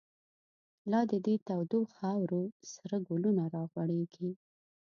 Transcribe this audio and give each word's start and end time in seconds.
لا 0.91 1.01
د 1.11 1.13
دی 1.25 1.35
تودو 1.47 1.79
خاورو، 1.95 2.43
سره 2.73 2.95
گلونه 3.09 3.43
را 3.53 3.63
غوړیږی 3.71 4.31